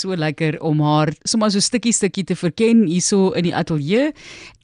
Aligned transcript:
so 0.00 0.16
lekker 0.16 0.58
om 0.64 0.80
haar 0.84 1.12
sommer 1.24 1.50
so 1.52 1.62
stukkie 1.62 1.94
stukkie 1.96 2.24
te 2.24 2.36
verken 2.38 2.86
hierso 2.88 3.30
in 3.38 3.48
die 3.48 3.56
ateljee 3.56 4.10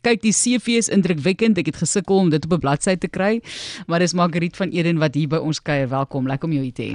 kyk 0.07 0.23
die 0.23 0.33
CV 0.35 0.77
is 0.79 0.89
indrukwekkend. 0.93 1.59
Ek 1.59 1.67
het 1.73 1.79
gesukkel 1.83 2.21
om 2.23 2.31
dit 2.31 2.45
op 2.47 2.53
'n 2.57 2.61
bladsy 2.63 2.95
te 2.97 3.09
kry. 3.09 3.41
Maar 3.87 3.99
dis 4.01 4.15
Margriet 4.15 4.57
van 4.57 4.71
Eden 4.71 4.99
wat 4.99 5.15
hier 5.15 5.29
by 5.29 5.37
ons 5.43 5.61
kuier. 5.63 5.89
Welkom. 5.89 6.27
Lekker 6.27 6.49
om 6.49 6.53
jou 6.55 6.63
hier 6.63 6.73
te 6.73 6.83
hê. 6.83 6.93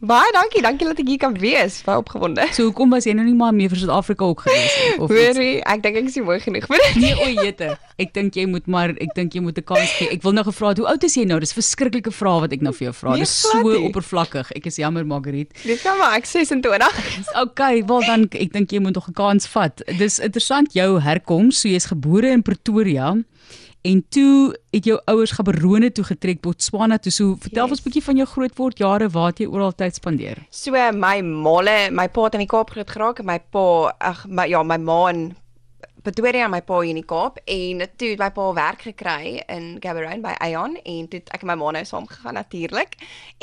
Baie 0.00 0.32
dankie. 0.32 0.62
Dankie 0.62 0.86
dat 0.86 0.98
ek 0.98 1.06
hier 1.08 1.18
kan 1.18 1.34
wees. 1.38 1.82
Baie 1.84 1.98
opgewonde. 1.98 2.46
So 2.52 2.62
hoekom 2.70 2.90
was 2.90 3.04
jy 3.04 3.12
nou 3.12 3.24
nie 3.26 3.34
maar 3.34 3.52
meer 3.54 3.68
vir 3.68 3.78
Suid-Afrika 3.78 4.24
ook 4.24 4.40
gewees? 4.40 4.72
Of 4.98 5.10
Hoorie, 5.10 5.60
ek 5.64 5.82
dink 5.82 5.96
ek 5.96 6.04
is 6.08 6.14
nie 6.16 6.24
mooi 6.24 6.40
genoeg 6.40 6.66
vir 6.66 6.76
dit. 6.76 6.96
Nee, 7.02 7.14
o 7.14 7.42
jete. 7.42 7.78
Ek 7.98 8.12
dink 8.14 8.34
jy 8.34 8.46
moet 8.46 8.66
maar 8.66 8.88
ek 8.90 9.14
dink 9.14 9.32
jy 9.34 9.40
moet 9.40 9.58
'n 9.58 9.62
kans 9.64 9.90
gee. 9.98 10.08
Ek 10.10 10.22
wil 10.22 10.32
nou 10.32 10.44
gevra 10.44 10.68
het, 10.68 10.78
hoe 10.78 10.86
oud 10.88 11.04
is 11.04 11.14
jy 11.14 11.24
nou? 11.24 11.38
Dis 11.40 11.52
'n 11.52 11.60
verskriklike 11.60 12.10
vraag 12.12 12.40
wat 12.40 12.52
ek 12.52 12.60
nou 12.62 12.72
vir 12.72 12.84
jou 12.90 12.92
vra. 12.94 13.10
Nee, 13.10 13.20
Dis 13.20 13.40
so 13.40 13.62
nie. 13.62 13.84
oppervlakkig. 13.88 14.52
Ek 14.56 14.66
is 14.66 14.76
jammer, 14.76 15.04
Margriet. 15.06 15.52
Dit 15.64 15.82
kan 15.82 15.98
maar 15.98 16.16
ek 16.16 16.24
26. 16.26 17.34
Okay, 17.34 17.84
wel 17.86 18.00
dan 18.00 18.22
ek 18.32 18.52
dink 18.52 18.70
jy 18.72 18.78
moet 18.80 18.94
nog 18.94 19.08
'n 19.08 19.12
kans 19.12 19.46
vat. 19.46 19.82
Dis 19.98 20.18
interessant 20.18 20.72
jou 20.72 21.00
herkoms. 21.00 21.60
So 21.60 21.68
jy's 21.68 21.86
gebore 21.86 22.30
in 22.30 22.42
Pretoria 22.54 23.12
en 23.84 24.00
toe 24.08 24.54
het 24.72 24.86
jou 24.88 24.96
ouers 25.10 25.30
Gaborone 25.36 25.90
toe 25.92 26.04
getrek 26.08 26.40
Botswana 26.40 26.96
toe. 26.98 27.12
So 27.12 27.36
vertel 27.38 27.66
Yes. 27.68 27.70
ons 27.70 27.80
'n 27.80 27.84
bietjie 27.90 28.02
van 28.04 28.16
jou 28.16 28.26
grootword 28.26 28.78
jare 28.78 29.08
waar 29.08 29.26
het 29.26 29.38
jy 29.40 29.46
oral 29.46 29.72
tyd 29.72 29.94
spandeer? 29.94 30.38
So 30.50 30.70
my 30.92 31.20
molle, 31.20 31.90
my 31.90 32.08
pa 32.08 32.24
het 32.24 32.34
in 32.34 32.40
die 32.40 32.46
Kaap 32.46 32.70
groot 32.70 32.90
geraak 32.90 33.18
en 33.18 33.26
my 33.26 33.38
pa 33.50 33.92
ag 34.00 34.26
my 34.28 34.46
ja, 34.46 34.62
my 34.62 34.76
ma 34.78 35.08
in 35.10 35.36
Pretoria 36.04 36.50
my 36.52 36.60
pa 36.60 36.82
hier 36.82 36.92
in 36.92 36.98
die 37.00 37.06
Kaap 37.08 37.38
en 37.48 37.80
toe 37.96 38.10
het 38.10 38.20
my 38.20 38.28
pa 38.36 38.50
werk 38.58 38.82
gekry 38.84 39.38
in 39.48 39.78
Gaborone 39.80 40.20
by 40.20 40.34
Aon 40.44 40.76
en 40.84 41.06
toe 41.08 41.22
ek 41.32 41.46
en 41.46 41.48
my 41.48 41.56
ma 41.56 41.70
nou 41.78 41.84
saam 41.88 42.04
gegaan 42.10 42.36
natuurlik 42.36 42.98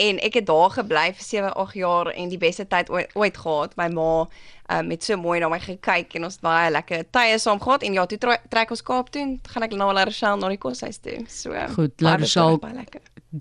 en 0.05 0.21
ek 0.21 0.37
het 0.37 0.47
daar 0.49 0.69
gebly 0.75 1.07
vir 1.15 1.25
7, 1.25 1.53
8 1.63 1.79
jaar 1.81 2.11
en 2.13 2.29
die 2.29 2.39
beste 2.41 2.67
tyd 2.69 2.91
ooit, 2.93 3.09
ooit 3.17 3.39
gehad. 3.41 3.73
My 3.81 3.89
ma 3.89 4.11
um, 4.21 4.93
het 4.93 5.09
so 5.09 5.17
mooi 5.17 5.39
na 5.41 5.49
my 5.49 5.57
gekyk 5.63 6.13
en 6.19 6.29
ons 6.29 6.37
baie 6.45 6.69
lekker 6.77 7.07
tye 7.09 7.41
saam 7.41 7.61
gehad 7.65 7.87
en 7.87 7.97
ja, 7.97 8.05
toe 8.05 8.37
trek 8.53 8.77
ons 8.77 8.85
Kaap 8.85 9.09
toe 9.09 9.25
en 9.25 9.37
gaan 9.55 9.65
ek 9.65 9.77
na 9.81 9.89
La 9.97 10.05
Rochelle 10.05 10.37
na 10.37 10.53
die 10.53 10.61
koshuis 10.61 11.01
toe. 11.01 11.17
So 11.33 11.57
Goed, 11.73 11.97
La 12.05 12.19
Rochelle. 12.21 12.61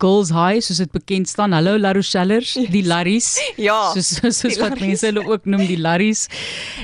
Girls 0.01 0.31
High 0.31 0.63
soos 0.63 0.79
dit 0.81 0.93
bekend 0.95 1.29
staan. 1.29 1.53
Hallo 1.53 1.77
La 1.77 1.93
Rochellers, 1.93 2.55
die 2.73 2.87
Larries. 2.87 3.35
Ja, 3.61 3.91
soos 3.93 4.17
soos 4.23 4.47
die 4.47 4.61
wat 4.63 4.79
mense 4.81 5.11
hulle 5.11 5.27
ook 5.29 5.45
noem 5.51 5.67
die 5.69 5.81
Larries. 5.81 6.29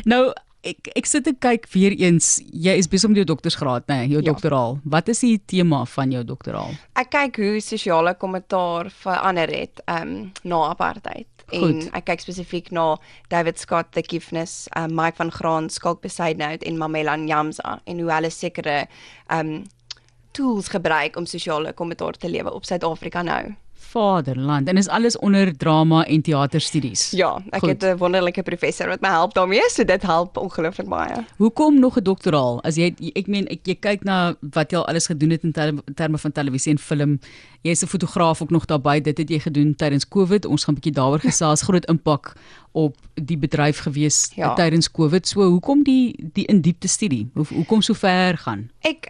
Nou 0.05 0.27
ek 0.67 0.91
ek 0.98 1.06
sit 1.06 1.27
en 1.31 1.36
kyk 1.39 1.67
weer 1.72 1.95
eens. 1.98 2.36
Jy 2.53 2.75
is 2.81 2.89
besig 2.91 3.09
om 3.11 3.14
jou 3.17 3.25
doktorsgraad, 3.28 3.86
nê, 3.89 4.00
nee, 4.03 4.09
jou 4.17 4.22
Ja. 4.22 4.33
doktoraal. 4.33 4.81
Wat 4.84 5.09
is 5.09 5.20
die 5.20 5.39
tema 5.47 5.84
van 5.84 6.11
jou 6.11 6.25
doktoraal? 6.25 6.75
Ek 6.97 7.11
kyk 7.11 7.36
hoe 7.36 7.61
sosiale 7.61 8.14
kommentaar 8.14 8.91
verander 8.91 9.48
het 9.48 9.81
um 9.87 10.33
na 10.44 10.69
apartheid. 10.70 11.27
En 11.53 11.61
Goed. 11.61 11.91
ek 11.94 12.05
kyk 12.05 12.20
spesifiek 12.20 12.72
na 12.72 12.97
David 13.31 13.59
Scott 13.59 13.92
the 13.92 14.03
Giftness, 14.03 14.67
um 14.77 14.94
Mike 14.94 15.17
van 15.17 15.31
Graan, 15.31 15.69
Skalk 15.70 16.00
Beside 16.03 16.37
Note 16.39 16.67
en 16.67 16.77
Mamela 16.78 17.17
Nyamza 17.17 17.81
en 17.87 18.00
hoe 18.00 18.11
hulle 18.12 18.31
sekere 18.31 18.87
um 19.31 19.64
tools 20.33 20.69
gebruik 20.69 21.17
om 21.17 21.25
sosiale 21.27 21.72
kommentaar 21.72 22.12
te 22.19 22.28
lewe 22.28 22.53
op 22.53 22.64
Suid-Afrika 22.64 23.22
nou. 23.22 23.55
Vaderland 23.91 24.69
en 24.69 24.77
is 24.77 24.89
alles 24.89 25.19
onder 25.19 25.56
drama 25.56 26.05
en 26.05 26.23
teaterstudies. 26.23 27.11
Ja, 27.11 27.37
ek 27.51 27.61
Goed. 27.61 27.69
het 27.70 27.83
'n 27.84 27.97
wonderlike 27.98 28.43
professor 28.43 28.89
wat 28.89 29.01
my 29.01 29.09
help 29.09 29.34
daarmee, 29.34 29.62
so 29.70 29.84
dit 29.84 30.03
help 30.03 30.37
ongelooflik 30.37 30.89
baie. 30.89 31.25
Hoekom 31.37 31.78
nog 31.81 31.97
'n 31.98 32.03
doktoraal? 32.03 32.62
As 32.62 32.77
jy 32.77 32.95
ek 33.15 33.27
meen 33.27 33.47
ek 33.48 33.61
jy 33.67 33.75
kyk 33.75 34.05
na 34.05 34.34
wat 34.41 34.70
jy 34.70 34.77
al 34.78 34.87
alles 34.87 35.06
gedoen 35.06 35.31
het 35.31 35.43
in 35.45 35.53
tel- 35.53 35.83
terme 35.95 36.19
van 36.19 36.33
televisie 36.33 36.73
en 36.73 36.78
film. 36.78 37.19
Jy's 37.62 37.83
'n 37.83 37.87
fotograaf 37.87 38.43
ook 38.43 38.51
nog 38.51 38.65
daarbey. 38.65 39.01
Dit 39.01 39.19
het 39.19 39.28
jy 39.28 39.39
gedoen 39.41 39.75
tydens 39.75 40.09
Covid. 40.09 40.45
Ons 40.47 40.65
gaan 40.65 40.75
'n 40.75 40.78
bietjie 40.81 40.93
daaroor 40.93 41.21
gesels. 41.31 41.62
Groot 41.62 41.84
impak 41.89 42.33
op 42.73 42.97
die 43.15 43.39
bedryf 43.39 43.78
gewees 43.78 44.33
Ja. 44.37 44.55
tydens 44.55 44.91
Covid. 44.91 45.27
So 45.28 45.43
hoekom 45.48 45.83
die 45.83 46.31
die 46.33 46.45
in 46.47 46.61
diepte 46.61 46.89
studie? 46.89 47.31
Hoe 47.34 47.47
hoekom 47.55 47.83
so 47.83 47.95
ver 47.95 48.39
gaan? 48.39 48.71
Ek 48.81 49.09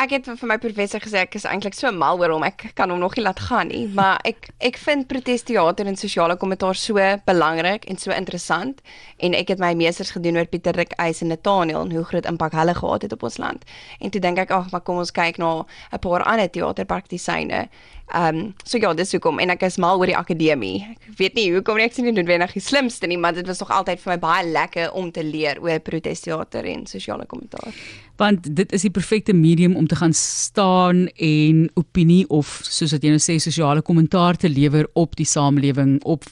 ek 0.00 0.10
het 0.10 0.26
vir 0.26 0.48
my 0.50 0.56
professor 0.58 1.02
gesê 1.02 1.20
ek 1.22 1.36
is 1.38 1.46
eintlik 1.46 1.76
so 1.76 1.90
mal 1.94 2.18
oor 2.20 2.32
hom. 2.34 2.44
Ek 2.46 2.66
kan 2.78 2.90
hom 2.90 3.00
nog 3.02 3.14
nie 3.16 3.24
laat 3.24 3.40
gaan 3.46 3.70
nie, 3.70 3.84
maar 3.94 4.18
ek 4.26 4.50
ek 4.64 4.78
vind 4.82 5.06
protesteater 5.10 5.86
en 5.86 5.98
sosiale 5.98 6.36
kommentaar 6.40 6.78
so 6.78 6.98
belangrik 7.28 7.86
en 7.90 8.00
so 8.00 8.12
interessant 8.14 8.82
en 9.22 9.36
ek 9.38 9.54
het 9.54 9.62
my 9.62 9.72
meesters 9.78 10.10
gedoen 10.16 10.40
oor 10.40 10.50
Pieter 10.50 10.76
Rik 10.76 10.96
Eis 10.98 11.22
en 11.22 11.30
Nathaniel 11.30 11.86
en 11.86 11.94
hoe 11.94 12.04
groot 12.10 12.26
impak 12.26 12.56
hulle 12.58 12.74
gehad 12.74 13.06
het 13.06 13.14
op 13.14 13.22
ons 13.28 13.38
land. 13.38 13.64
En 14.00 14.10
toe 14.10 14.20
dink 14.20 14.40
ek 14.42 14.54
ag, 14.54 14.70
maar 14.72 14.82
kom 14.82 14.98
ons 15.02 15.14
kyk 15.14 15.38
na 15.38 15.64
'n 15.92 16.02
paar 16.02 16.26
ander 16.26 16.50
teaterpraktisyne. 16.50 17.68
Ehm 18.12 18.36
um, 18.36 18.54
so 18.64 18.78
ja, 18.78 18.92
dis 18.92 19.12
hoekom 19.12 19.38
en 19.40 19.50
ek 19.50 19.62
is 19.62 19.78
mal 19.78 19.98
oor 19.98 20.06
die 20.06 20.16
akademie. 20.16 20.84
Ek 21.08 21.18
weet 21.18 21.34
nie 21.34 21.52
hoekom 21.54 21.76
nie, 21.76 21.84
ek 21.84 21.94
sien 21.94 22.04
nie 22.04 22.12
noodwendig 22.12 22.52
die 22.52 22.60
slimste 22.60 23.06
nie, 23.06 23.16
maar 23.16 23.32
dit 23.32 23.46
was 23.46 23.60
nog 23.60 23.70
altyd 23.70 24.00
vir 24.00 24.12
my 24.12 24.18
baie 24.18 24.44
lekker 24.46 24.92
om 24.92 25.10
te 25.10 25.24
leer 25.24 25.62
oor 25.62 25.78
protesteater 25.80 26.64
en 26.64 26.86
sosiale 26.86 27.24
kommentaar. 27.26 27.72
Want 28.16 28.46
dit 28.56 28.72
is 28.72 28.84
die 28.86 28.92
perfekte 28.94 29.34
medium 29.34 29.76
om 29.76 29.86
te 29.86 29.96
gaan 29.96 30.12
staan 30.14 31.06
en 31.16 31.64
opinie 31.74 32.28
of 32.28 32.60
soos 32.62 32.94
wat 32.94 33.02
jy 33.02 33.10
nou 33.14 33.22
sê 33.22 33.38
sosiale 33.42 33.82
kommentaar 33.82 34.38
te 34.38 34.48
lewer 34.48 34.86
op 34.94 35.16
die 35.18 35.26
samelewing 35.26 35.96
op 36.04 36.24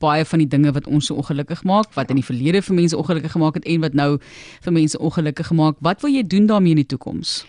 baie 0.00 0.24
van 0.24 0.42
die 0.42 0.48
dinge 0.48 0.72
wat 0.72 0.88
ons 0.88 1.10
so 1.10 1.20
ongelukkig 1.20 1.62
maak 1.68 1.92
wat 1.94 2.10
in 2.10 2.20
die 2.20 2.26
verlede 2.26 2.62
vir 2.62 2.78
mense 2.80 2.96
ongelukkig 2.96 3.36
gemaak 3.36 3.60
het 3.60 3.68
en 3.68 3.84
wat 3.84 3.94
nou 3.94 4.10
vir 4.64 4.72
mense 4.72 4.98
ongelukkig 4.98 5.52
maak 5.52 5.76
wat 5.84 6.02
wil 6.02 6.12
jy 6.12 6.24
doen 6.24 6.48
daarmee 6.48 6.76
in 6.78 6.84
die 6.84 6.90
toekoms? 6.96 7.42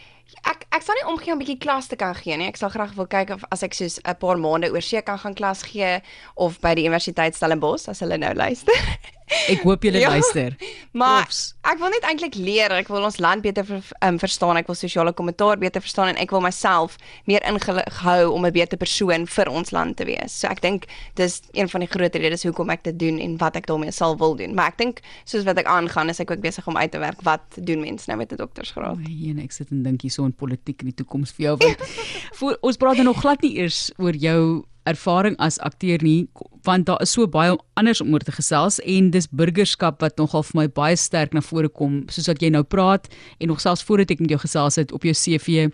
Ek 0.43 0.66
ek 0.77 0.85
sal 0.85 0.95
nie 1.01 1.07
omgee 1.11 1.33
om 1.33 1.39
'n 1.39 1.43
bietjie 1.45 1.59
klas 1.59 1.87
te 1.87 1.95
kan 1.95 2.15
gee 2.15 2.37
nie. 2.37 2.47
Ek 2.47 2.57
sal 2.57 2.69
graag 2.69 2.93
wil 2.95 3.07
kyk 3.07 3.29
of 3.35 3.43
as 3.51 3.63
ek 3.63 3.73
soos 3.73 3.99
'n 4.05 4.15
paar 4.15 4.37
maande 4.37 4.71
oor 4.71 4.81
see 4.81 5.01
kan 5.01 5.17
gaan 5.19 5.33
klas 5.35 5.63
gee 5.63 6.01
of 6.35 6.59
by 6.61 6.75
die 6.75 6.85
Universiteit 6.85 7.35
Stellenbosch 7.35 7.87
as 7.89 7.99
hulle 7.99 8.17
nou 8.17 8.33
luister. 8.33 8.73
ek 9.49 9.61
hoop 9.63 9.83
julle 9.83 9.99
Ja. 9.99 10.09
luister 10.09 10.55
Maar 10.93 11.23
Profs. 11.23 11.53
ek 11.63 11.79
wil 11.79 11.89
net 11.89 12.03
eintlik 12.03 12.35
leer. 12.35 12.71
Ek 12.71 12.87
wil 12.87 13.03
ons 13.03 13.17
land 13.19 13.41
beter 13.41 13.65
ver, 13.65 13.81
um, 14.01 14.17
verstaan. 14.19 14.57
Ek 14.57 14.67
wil 14.67 14.75
sosiale 14.75 15.11
kommentaar 15.13 15.57
beter 15.57 15.81
verstaan 15.81 16.07
en 16.07 16.15
ek 16.17 16.31
wil 16.31 16.41
myself 16.41 16.95
meer 17.25 17.41
ingehou 17.43 18.31
om 18.33 18.45
'n 18.45 18.51
beter 18.51 18.77
persoon 18.77 19.27
vir 19.27 19.49
ons 19.49 19.71
land 19.71 19.97
te 19.97 20.05
wees. 20.05 20.31
So 20.39 20.47
ek 20.47 20.61
dink 20.61 20.85
dis 21.15 21.41
een 21.53 21.69
van 21.69 21.81
die 21.81 21.89
groot 21.89 22.15
redes 22.15 22.43
hoekom 22.43 22.69
ek 22.69 22.83
dit 22.83 22.97
doen 22.99 23.19
en 23.19 23.37
wat 23.37 23.55
ek 23.55 23.65
daarmee 23.67 23.91
sal 23.91 24.17
wil 24.17 24.35
doen. 24.35 24.53
Maar 24.55 24.67
ek 24.67 24.77
dink 24.77 25.01
soos 25.25 25.43
wat 25.43 25.57
ek 25.57 25.65
aangaan 25.65 26.09
is 26.09 26.19
ek 26.19 26.31
ook 26.31 26.41
besig 26.41 26.67
om 26.67 26.77
uit 26.77 26.91
te 26.91 26.99
werk 26.99 27.21
wat 27.23 27.41
doen 27.57 27.81
mense 27.81 28.05
nou 28.07 28.17
met 28.17 28.31
'n 28.31 28.35
doktorsgraad. 28.37 28.97
en 28.97 29.39
ek 29.39 29.51
sit 29.51 29.71
en 29.71 29.83
dink 29.83 30.01
hierso 30.01 30.23
in 30.25 30.33
politiek 30.33 30.66
in 30.75 30.91
die 30.91 30.97
toekoms 31.03 31.31
vir 31.37 31.49
jou 31.49 31.57
want 31.61 31.85
voor 32.39 32.57
ons 32.61 32.77
praat 32.77 32.99
nou 32.99 33.09
nog 33.11 33.21
glad 33.21 33.41
nie 33.41 33.55
eers 33.61 33.87
oor 33.97 34.15
jou 34.15 34.65
ervaring 34.87 35.35
as 35.43 35.59
akteur 35.59 36.03
nie 36.03 36.27
want 36.67 36.87
daar 36.87 37.01
is 37.01 37.13
so 37.15 37.27
baie 37.27 37.55
anders 37.79 38.01
om 38.03 38.13
oor 38.13 38.23
te 38.23 38.31
gesels 38.35 38.79
en 38.83 39.11
dis 39.11 39.29
burgerskap 39.29 40.01
wat 40.03 40.17
nogal 40.21 40.43
vir 40.47 40.61
my 40.61 40.67
baie 40.79 40.97
sterk 40.99 41.35
na 41.35 41.43
vore 41.43 41.69
kom 41.69 42.03
soos 42.13 42.27
wat 42.31 42.43
jy 42.43 42.51
nou 42.53 42.63
praat 42.63 43.07
en 43.39 43.51
nog 43.51 43.63
selfs 43.63 43.85
voordat 43.87 44.15
ek 44.15 44.23
met 44.23 44.35
jou 44.35 44.41
gesels 44.43 44.79
het 44.79 44.91
op 44.95 45.07
jou 45.07 45.15
CV 45.15 45.69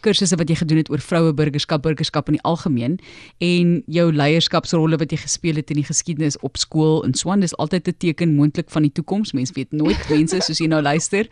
kursusse 0.00 0.36
wat 0.36 0.48
jy 0.48 0.56
gedoen 0.60 0.80
het 0.82 0.90
oor 0.90 1.02
vroue 1.02 1.32
burgerskap, 1.32 1.82
burgerskap 1.82 2.28
in 2.28 2.38
die 2.38 2.44
algemeen 2.48 2.98
en 3.44 3.82
jou 3.86 4.06
leierskapsrolle 4.12 4.98
wat 5.00 5.12
jy 5.12 5.20
gespeel 5.22 5.60
het 5.60 5.70
in 5.70 5.80
die 5.82 5.86
geskiedenis 5.88 6.38
op 6.46 6.56
skool 6.56 7.02
in 7.06 7.14
Swan 7.14 7.40
dis 7.40 7.56
altyd 7.56 7.88
'n 7.88 7.96
teken 7.98 8.34
moontlik 8.34 8.70
van 8.70 8.82
die 8.82 8.92
toekoms. 8.92 9.32
Mense 9.32 9.52
weet 9.54 9.72
nooit 9.72 10.08
mense 10.14 10.40
soos 10.40 10.58
jy 10.58 10.66
nou 10.66 10.82
luister. 10.82 11.26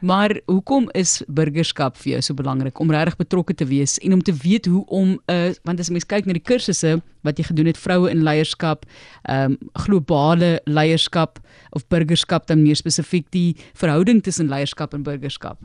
Maar 0.00 0.40
hoekom 0.46 0.90
is 0.92 1.22
burgerskap 1.28 1.96
vir 1.96 2.12
jou 2.12 2.22
so 2.22 2.34
belangrik 2.34 2.78
om 2.80 2.90
regtig 2.90 3.16
betrokke 3.16 3.54
te 3.54 3.64
wees 3.64 3.98
en 3.98 4.12
om 4.12 4.22
te 4.22 4.32
weet 4.32 4.66
hoe 4.66 4.84
om 4.86 5.08
'n 5.10 5.20
uh, 5.26 5.54
want 5.64 5.80
as 5.80 5.90
mens 5.90 6.06
kyk 6.06 6.26
na 6.26 6.32
die 6.32 6.42
kursusse 6.42 7.00
wat 7.26 7.38
jy 7.38 7.44
gedoen 7.50 7.68
het 7.68 7.78
vroue 7.78 8.10
in 8.10 8.24
leierskap, 8.24 8.86
ehm 9.28 9.52
um, 9.52 9.70
globale 9.84 10.60
leierskap 10.64 11.38
of 11.76 11.86
burgerskap 11.92 12.46
dan 12.46 12.62
meer 12.62 12.76
spesifiek 12.76 13.26
die 13.34 13.56
verhouding 13.78 14.22
tussen 14.22 14.48
leierskap 14.50 14.94
en 14.96 15.04
burgerskap. 15.06 15.60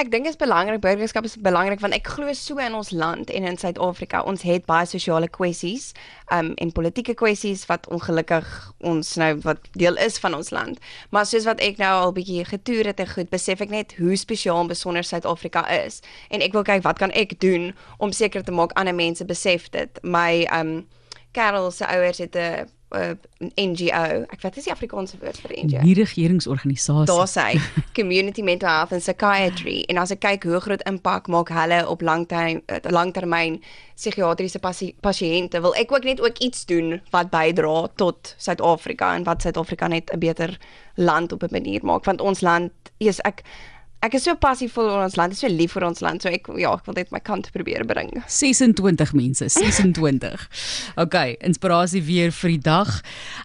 Ek 0.00 0.10
dink 0.10 0.26
dit 0.26 0.32
is 0.32 0.40
belangrik 0.40 0.80
burgerskap 0.82 1.28
is 1.28 1.36
belangrik 1.36 1.83
want 1.84 1.96
ek 1.96 2.08
glo 2.16 2.32
so 2.32 2.60
in 2.62 2.74
ons 2.76 2.90
land 2.96 3.30
en 3.30 3.44
in 3.44 3.58
Suid-Afrika. 3.60 4.22
Ons 4.24 4.44
het 4.48 4.64
baie 4.68 4.88
sosiale 4.88 5.28
kwessies, 5.28 5.92
um 6.32 6.52
en 6.62 6.72
politieke 6.72 7.14
kwessies 7.18 7.66
wat 7.68 7.86
ongelukkig 7.92 8.48
ons 8.88 9.14
nou 9.20 9.30
wat 9.44 9.68
deel 9.76 9.98
is 10.00 10.16
van 10.22 10.36
ons 10.38 10.50
land. 10.54 10.80
Maar 11.12 11.28
soos 11.28 11.48
wat 11.48 11.60
ek 11.64 11.80
nou 11.82 11.92
al 12.06 12.14
bietjie 12.16 12.46
getoer 12.48 12.92
het 12.92 13.02
en 13.04 13.10
goed 13.12 13.30
besef 13.32 13.60
ek 13.64 13.74
net 13.74 13.94
hoe 14.00 14.16
spesiaal 14.16 14.64
en 14.64 14.72
besonder 14.72 15.04
Suid-Afrika 15.04 15.66
is. 15.84 16.00
En 16.32 16.44
ek 16.44 16.56
wil 16.56 16.64
kyk 16.66 16.84
wat 16.88 17.02
kan 17.02 17.12
ek 17.12 17.36
doen 17.44 17.72
om 17.98 18.12
seker 18.12 18.44
te 18.44 18.54
maak 18.54 18.72
ander 18.80 18.96
mense 18.96 19.24
besef 19.28 19.68
dit. 19.76 20.00
My 20.02 20.46
um 20.54 20.84
Karel 21.34 21.70
se 21.74 21.86
ouers 21.86 22.18
het 22.22 22.36
'n 22.36 22.70
'n 22.94 23.50
NGO. 23.54 24.24
Ek 24.30 24.40
weet 24.42 24.54
dis 24.54 24.68
die 24.68 24.72
Afrikaanse 24.72 25.18
woord 25.20 25.38
vir 25.42 25.54
NGO. 25.64 25.82
Nie 25.82 25.94
regeringsorganisasie. 25.98 27.08
Daar 27.10 27.28
sê 27.28 27.58
community 27.98 28.42
mental 28.42 28.70
health 28.70 28.92
and 28.92 29.02
psychiatry 29.02 29.82
en 29.90 29.98
as 29.98 30.12
ek 30.14 30.22
kyk 30.24 30.46
hoe 30.48 30.60
groot 30.60 30.84
impak 30.88 31.28
maak 31.32 31.50
hulle 31.54 31.80
op 31.90 32.04
langtermyn 32.06 32.62
langtermyn 32.94 33.60
psigiatriese 33.94 34.60
pasiënte 35.02 35.60
wil 35.64 35.74
ek 35.80 35.92
ook 35.92 36.06
net 36.06 36.22
ook 36.22 36.38
iets 36.38 36.64
doen 36.70 37.00
wat 37.14 37.30
bydra 37.34 37.88
tot 38.00 38.34
Suid-Afrika 38.38 39.14
en 39.14 39.26
wat 39.26 39.42
Suid-Afrika 39.42 39.88
net 39.88 40.10
'n 40.12 40.18
beter 40.18 40.58
land 40.94 41.32
op 41.32 41.42
'n 41.42 41.52
manier 41.52 41.84
maak 41.84 42.04
want 42.04 42.20
ons 42.20 42.40
land 42.40 42.72
is 42.98 43.20
ek 43.20 43.42
ek 44.04 44.18
is 44.18 44.26
so 44.26 44.34
passievol 44.36 44.90
oor 44.90 45.04
ons 45.06 45.16
land, 45.16 45.32
is 45.32 45.40
so 45.40 45.48
lief 45.48 45.74
vir 45.76 45.86
ons 45.86 46.02
land, 46.04 46.20
so 46.20 46.28
ek 46.32 46.50
ja, 46.60 46.74
ek 46.76 46.88
wil 46.88 46.96
net 46.98 47.12
my 47.14 47.20
kant 47.24 47.48
probeer 47.54 47.86
bring. 47.88 48.10
26 48.28 49.14
mense, 49.16 49.48
26. 49.56 50.44
OK, 51.04 51.16
inspirasie 51.48 52.02
weer 52.04 52.34
vir 52.36 52.54
die 52.54 52.62
dag. 52.66 52.90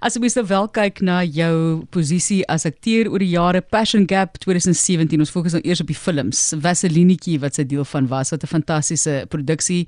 As 0.03 0.17
jy 0.17 0.31
nou 0.35 0.45
wel 0.50 0.67
kyk 0.75 1.03
na 1.06 1.21
jou 1.23 1.85
posisie 1.95 2.41
as 2.51 2.67
akteur 2.67 3.11
oor 3.11 3.23
die 3.23 3.31
jare 3.31 3.63
Passion 3.63 4.07
Gap 4.09 4.39
2017, 4.44 5.23
ons 5.23 5.31
fokus 5.33 5.56
nou 5.56 5.63
eers 5.63 5.83
op 5.83 5.91
die 5.91 5.97
films. 5.97 6.41
Vaselinetjie 6.59 7.39
wat 7.44 7.59
sy 7.59 7.67
deel 7.69 7.88
van 7.88 8.12
was, 8.12 8.33
wat 8.35 8.44
'n 8.44 8.53
fantastiese 8.59 9.23
produksie 9.29 9.85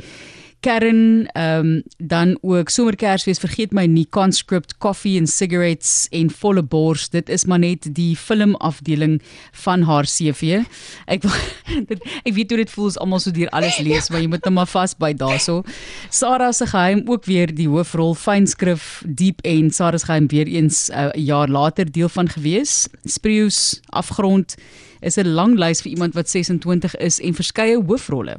kern 0.61 1.27
ehm 1.33 1.59
um, 1.59 1.83
dan 1.97 2.37
ook 2.41 2.69
somerkersfees 2.69 3.39
vergeet 3.39 3.73
my 3.73 3.85
nie 3.85 4.07
conscript 4.09 4.77
coffee 4.77 5.17
and 5.19 5.29
cigarettes 5.29 6.07
en 6.11 6.29
volle 6.29 6.63
bors. 6.63 7.09
Dit 7.09 7.29
is 7.29 7.45
maar 7.45 7.59
net 7.59 7.89
die 7.95 8.15
film 8.15 8.55
afdeling 8.55 9.21
van 9.51 9.81
haar 9.81 10.05
CV 10.05 10.61
ek 11.05 11.25
dit, 11.89 11.99
ek 12.23 12.33
weet 12.35 12.53
hoe 12.53 12.59
dit 12.61 12.73
voel 12.73 12.91
as 12.91 12.99
almal 13.01 13.21
so 13.23 13.33
deur 13.35 13.49
alles 13.55 13.79
lees 13.83 14.09
maar 14.11 14.23
jy 14.23 14.29
moet 14.31 14.45
nou 14.47 14.53
maar 14.59 14.69
vasbyt 14.69 15.19
daaroor 15.21 15.67
Sarah 16.09 16.51
se 16.53 16.67
geheim 16.71 17.03
ook 17.07 17.25
weer 17.29 17.53
die 17.55 17.69
hoofrol 17.71 18.15
fynskrif 18.19 19.01
deep 19.05 19.41
end 19.47 19.75
Sarah 19.75 19.99
se 19.99 20.09
geheim 20.09 20.29
weer 20.31 20.47
eens 20.47 20.89
eh, 20.89 21.09
'n 21.11 21.19
uh, 21.19 21.25
jaar 21.25 21.49
later 21.49 21.91
deel 21.91 22.09
van 22.09 22.29
gewees. 22.29 22.87
Spreeus 23.03 23.81
afgrond 23.89 24.55
is 25.01 25.17
'n 25.17 25.27
lang 25.27 25.57
lys 25.57 25.81
vir 25.81 25.91
iemand 25.91 26.13
wat 26.13 26.29
26 26.29 26.95
is 26.97 27.19
en 27.19 27.33
verskeie 27.33 27.83
hoofrolle 27.83 28.37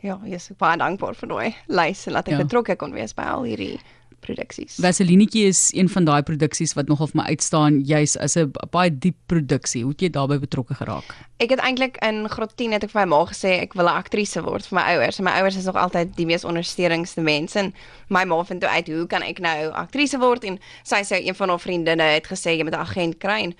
Ja, 0.00 0.20
ek 0.24 0.32
is 0.38 0.50
baie 0.58 0.78
dankbaar 0.78 1.14
vir 1.18 1.28
daai 1.28 1.54
lys 1.66 2.06
en 2.06 2.12
laat 2.12 2.28
ek 2.28 2.36
ja. 2.36 2.42
betrokke 2.44 2.76
kon 2.76 2.92
wees 2.94 3.14
by 3.18 3.22
al 3.22 3.42
hierdie 3.48 3.78
produksies. 4.20 4.78
Vaselinetjie 4.82 5.46
is 5.46 5.70
een 5.74 5.88
van 5.88 6.04
daai 6.04 6.22
produksies 6.26 6.74
wat 6.74 6.88
nogal 6.90 7.10
vir 7.10 7.20
my 7.20 7.26
uitstaan 7.34 7.80
juis 7.86 8.16
as 8.18 8.36
'n 8.36 8.52
baie 8.70 8.90
diep 8.90 9.16
produksie. 9.26 9.82
Hoe 9.82 9.92
het 9.92 10.00
jy 10.00 10.10
daarbey 10.10 10.38
betrokke 10.38 10.74
geraak? 10.74 11.14
Ek 11.38 11.50
het 11.50 11.60
eintlik 11.60 11.96
in 12.02 12.28
graad 12.28 12.56
10 12.56 12.72
het 12.72 12.84
ek 12.84 12.90
vir 12.90 13.06
my 13.06 13.16
ma 13.16 13.24
gesê 13.26 13.60
ek 13.62 13.74
wil 13.74 13.86
'n 13.86 13.98
aktrise 14.02 14.42
word 14.42 14.66
vir 14.66 14.76
my 14.78 14.84
ouers. 14.94 15.18
En 15.18 15.24
my 15.24 15.30
ouers 15.30 15.56
is 15.56 15.64
nog 15.64 15.76
altyd 15.76 16.16
die 16.16 16.26
mees 16.26 16.44
ondersteunendste 16.44 17.20
mense 17.20 17.58
en 17.58 17.74
my 18.08 18.24
ma 18.24 18.42
vind 18.44 18.60
toe 18.60 18.70
uit 18.70 18.88
hoe 18.88 19.06
kan 19.06 19.22
ek 19.22 19.38
nou 19.38 19.70
aktrise 19.70 20.18
word 20.18 20.44
en 20.44 20.58
sy 20.82 21.02
sê 21.02 21.26
een 21.26 21.34
van 21.34 21.48
haar 21.48 21.60
vriendinne 21.60 22.02
het 22.02 22.26
gesê 22.26 22.56
jy 22.56 22.64
moet 22.64 22.74
'n 22.74 22.86
agent 22.86 23.18
kry. 23.18 23.42
En 23.42 23.54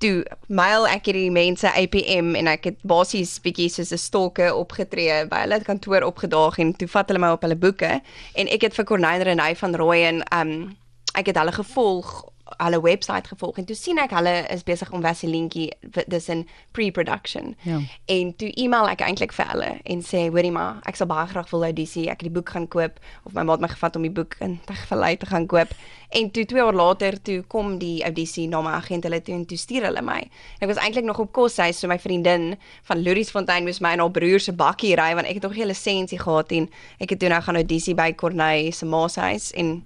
toe 0.00 0.24
mail 0.48 0.86
ek 0.88 1.10
hierdie 1.10 1.30
mense 1.34 1.68
APM 1.68 2.34
en 2.40 2.50
ek 2.50 2.70
het 2.70 2.78
basies 2.88 3.36
bietjie 3.44 3.68
soos 3.68 3.92
'n 3.92 4.00
stalker 4.00 4.54
opgetree 4.54 5.26
by 5.28 5.44
hulle 5.44 5.60
kantoor 5.64 6.02
opgedaag 6.08 6.58
en 6.58 6.72
toe 6.72 6.88
vat 6.88 7.08
hulle 7.08 7.22
my 7.22 7.32
op 7.36 7.42
hulle 7.42 7.56
boeke. 7.56 8.00
En 8.34 8.48
ek 8.48 8.62
het 8.62 8.74
vir 8.74 8.84
Corneille 8.84 9.24
Renay 9.24 9.56
van 9.56 9.74
Rooyen 9.74 10.22
um 10.32 10.76
ek 11.14 11.26
het 11.26 11.36
hulle 11.36 11.52
gevolg 11.52 12.24
hulle 12.58 12.80
webwerf 12.82 13.28
gevolg 13.28 13.58
en 13.58 13.64
toe 13.64 13.76
sien 13.76 13.98
ek 13.98 14.12
hulle 14.16 14.32
is 14.52 14.64
besig 14.66 14.90
om 14.92 15.02
Vaselientjie 15.04 15.68
dis 16.10 16.28
in 16.32 16.46
pre-production. 16.76 17.54
Ja. 17.62 17.80
En 18.06 18.34
toe 18.36 18.50
e-mail 18.58 18.90
ek 18.92 19.04
eintlik 19.06 19.32
vir 19.36 19.48
hulle 19.52 19.70
en 19.84 20.04
sê 20.06 20.26
hoorie 20.28 20.52
maar 20.54 20.80
ek 20.90 20.98
sal 20.98 21.10
baie 21.10 21.28
graag 21.30 21.50
wil 21.52 21.64
audisie, 21.68 22.08
ek 22.10 22.22
het 22.22 22.28
die 22.28 22.34
boek 22.34 22.52
gaan 22.54 22.68
koop 22.68 22.98
of 23.24 23.34
my 23.34 23.44
ma 23.44 23.56
het 23.56 23.64
my 23.64 23.70
gevat 23.72 23.96
om 23.96 24.06
die 24.06 24.14
boek 24.14 24.36
in 24.44 24.58
te 24.66 24.76
verlei 24.90 25.16
te 25.16 25.30
gaan 25.30 25.46
koop. 25.50 25.74
En 26.10 26.30
toe 26.34 26.44
2 26.44 26.58
jaar 26.58 26.74
later 26.74 27.20
toe 27.22 27.42
kom 27.46 27.76
die 27.78 28.02
audisie 28.02 28.48
na 28.50 28.60
my 28.66 28.74
agent 28.80 29.06
hulle 29.06 29.20
toe 29.22 29.34
en 29.34 29.46
toe 29.46 29.58
stuur 29.58 29.86
hulle 29.86 30.02
my. 30.02 30.18
Ek 30.58 30.66
was 30.70 30.80
eintlik 30.82 31.06
nog 31.06 31.20
op 31.22 31.32
koshuis 31.36 31.78
so 31.78 31.90
my 31.90 31.98
vriendin 32.02 32.56
van 32.88 33.02
Louriesfontein 33.02 33.64
moes 33.64 33.78
my 33.80 33.94
en 33.94 34.02
haar 34.02 34.10
broer 34.10 34.42
se 34.42 34.52
bakkie 34.52 34.96
ry 34.98 35.12
want 35.14 35.30
ek 35.30 35.38
het 35.38 35.46
nog 35.46 35.54
nie 35.54 35.64
'n 35.64 35.70
lisensie 35.70 36.18
gehad 36.18 36.52
en 36.52 36.68
ek 36.98 37.10
het 37.10 37.18
toe 37.20 37.28
nou 37.28 37.42
gaan 37.42 37.56
audisie 37.56 37.94
by 37.94 38.12
Corneille 38.12 38.72
se 38.72 38.86
ma 38.86 39.08
se 39.08 39.20
huis 39.20 39.52
en 39.52 39.82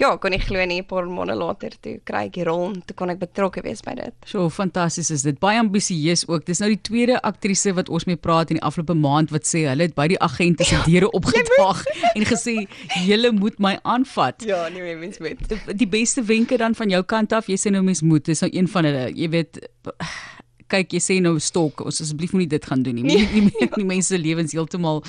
ja, 0.00 0.10
kon 0.18 0.34
ek 0.34 0.48
glo 0.48 0.64
nie 0.66 0.80
'n 0.80 0.86
paar 0.90 1.06
maande 1.06 1.36
later 1.38 1.70
toe 1.80 2.00
kry 2.04 2.24
ek 2.26 2.32
die 2.34 2.44
rol 2.44 2.72
en 2.72 2.82
toe 2.82 2.96
kon 2.96 3.10
ek 3.10 3.18
betrokke 3.18 3.62
wees 3.62 3.82
by 3.82 3.94
dit. 3.94 4.14
So 4.26 4.48
fantasties 4.50 5.10
is 5.10 5.22
dit. 5.22 5.38
Baie 5.38 5.58
ambisieus 5.58 6.26
ook. 6.28 6.44
Dis 6.46 6.60
nou 6.60 6.68
die 6.68 6.82
tweede 6.82 7.20
aktrise 7.22 7.74
wat 7.74 7.88
ons 7.88 8.06
mee 8.06 8.16
praat 8.16 8.50
in 8.50 8.58
die 8.58 8.64
afgelope 8.64 8.94
maand 8.94 9.30
wat 9.30 9.46
sê 9.46 9.66
hulle 9.68 9.82
het 9.82 9.94
by 9.94 10.08
die 10.08 10.20
agente 10.20 10.64
se 10.64 10.76
deure 10.86 11.10
opgedaag 11.10 11.84
en 12.16 12.24
gesê 12.24 12.66
julle 13.06 13.32
moet 13.32 13.58
my 13.58 13.78
aanvat. 13.82 14.42
Ja, 14.46 14.68
nee, 14.68 14.96
mens 14.96 15.18
moet. 15.18 15.38
Die, 15.48 15.74
die 15.74 15.88
beste 15.88 16.22
wenke 16.22 16.56
dan 16.56 16.74
van 16.74 16.90
jou 16.90 17.02
kant 17.02 17.32
af, 17.32 17.46
jy 17.46 17.56
sê 17.56 17.70
nou 17.70 17.82
mens 17.82 18.02
moet. 18.02 18.24
Dis 18.24 18.40
nou 18.40 18.50
een 18.52 18.68
van 18.68 18.84
hulle, 18.84 19.10
jy 19.14 19.28
weet 19.30 19.60
kyk 20.74 20.96
jy 20.98 21.02
sê 21.02 21.18
nou 21.24 21.36
stok 21.42 21.84
ons 21.86 22.02
asseblief 22.04 22.34
moenie 22.34 22.50
dit 22.50 22.68
gaan 22.70 22.82
doen 22.84 22.98
nie. 22.98 23.06
Nie 23.06 23.26
nie, 23.32 23.44
nie, 23.48 23.70
nie 23.78 23.88
mense 23.94 24.18
lewens 24.20 24.54
heeltemal 24.56 25.02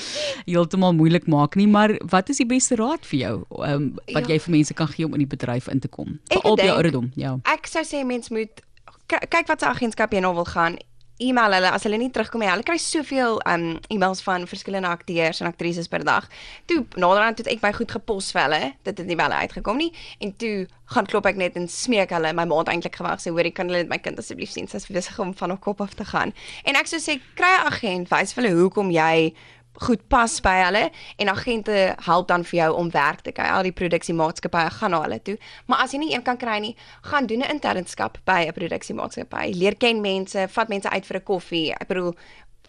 heeltemal 0.46 0.96
moeilik 0.98 1.30
maak 1.32 1.58
nie 1.60 1.68
maar 1.72 1.96
wat 2.12 2.32
is 2.34 2.42
die 2.44 2.50
beste 2.50 2.78
raad 2.82 3.06
vir 3.10 3.20
jou 3.20 3.36
um, 3.66 3.92
wat 4.14 4.26
ja. 4.26 4.36
jy 4.36 4.42
vir 4.48 4.56
mense 4.58 4.78
kan 4.78 4.92
gee 4.92 5.08
om 5.08 5.16
in 5.18 5.26
die 5.26 5.32
bedryf 5.32 5.70
in 5.72 5.82
te 5.84 5.92
kom? 5.92 6.20
Op 6.44 6.62
jou 6.62 6.74
ouderdom 6.74 7.12
ja. 7.20 7.38
ek 7.56 7.70
sou 7.72 7.86
sê 7.88 8.04
mense 8.08 8.34
moet 8.34 8.62
kyk 9.10 9.50
wat 9.50 9.62
se 9.62 9.70
agentskap 9.70 10.14
jy 10.14 10.24
nou 10.26 10.34
wil 10.38 10.48
gaan 10.50 10.78
e-mail 11.18 11.54
hulle 11.56 11.72
as 11.72 11.86
hulle 11.88 11.98
nie 12.00 12.12
terugkom 12.12 12.44
nie. 12.44 12.50
Hulle 12.52 12.66
kry 12.68 12.78
soveel 12.82 13.40
um 13.48 13.66
e-mails 13.94 14.22
van 14.26 14.48
verskillende 14.50 14.90
akteurs 14.92 15.40
en 15.42 15.48
aktrises 15.48 15.88
per 15.92 16.04
dag. 16.04 16.28
Toe 16.68 16.84
naderhand 17.00 17.40
het 17.40 17.50
ek 17.52 17.64
my 17.64 17.72
goed 17.76 17.94
gepos 17.96 18.32
vir 18.36 18.42
hulle. 18.46 18.62
Dit 18.88 19.00
het 19.00 19.08
nie 19.08 19.20
wel 19.20 19.32
uitgekom 19.32 19.80
nie. 19.80 19.92
En 20.20 20.36
toe 20.36 20.68
gaan 20.92 21.08
klop 21.10 21.26
ek 21.30 21.40
net 21.40 21.56
en 21.56 21.70
smeek 21.72 22.12
hulle. 22.14 22.34
My 22.36 22.46
ma 22.46 22.60
het 22.60 22.74
eintlik 22.74 23.00
gewag 23.00 23.20
sê, 23.24 23.32
"Hoor, 23.32 23.52
kan 23.52 23.68
hulle 23.68 23.84
net 23.84 23.90
my 23.90 23.98
kind 23.98 24.20
asseblief 24.20 24.52
sien? 24.52 24.68
Sy's 24.68 24.88
besig 24.88 25.20
om 25.20 25.34
van 25.34 25.50
haar 25.50 25.60
kop 25.60 25.82
af 25.82 25.94
te 25.94 26.06
gaan." 26.06 26.34
En 26.66 26.76
ek 26.76 26.88
sou 26.88 27.00
sê, 27.00 27.20
"Kry 27.36 27.64
'n 27.64 27.68
agent, 27.68 28.10
wys 28.10 28.34
vir 28.34 28.44
hulle 28.44 28.62
hoekom 28.62 28.92
jy 28.92 29.34
goed 29.84 30.08
pas 30.08 30.40
by 30.42 30.56
hulle 30.64 30.92
en 31.18 31.30
agente 31.30 31.96
help 32.06 32.28
dan 32.28 32.44
vir 32.44 32.60
jou 32.60 32.70
om 32.80 32.92
werk 32.92 33.22
te 33.26 33.32
kry. 33.36 33.48
Al 33.52 33.68
die 33.68 33.76
produksiemaatskappye 33.76 34.70
gaan 34.78 34.92
na 34.92 35.02
hulle 35.02 35.20
toe. 35.22 35.38
Maar 35.68 35.86
as 35.86 35.92
jy 35.92 36.00
nie 36.00 36.14
een 36.14 36.24
kan 36.24 36.38
kry 36.38 36.60
nie, 36.60 36.76
gaan 37.02 37.26
doen 37.26 37.44
'n 37.44 37.52
internskap 37.58 38.18
by 38.26 38.46
'n 38.48 38.54
produksiemaatskappy. 38.54 39.52
Leer 39.56 39.76
ken 39.76 40.02
mense, 40.02 40.48
vat 40.50 40.68
mense 40.70 40.90
uit 40.90 41.06
vir 41.06 41.18
'n 41.18 41.24
koffie. 41.24 41.74
Ek 41.74 41.88
bedoel 41.88 42.16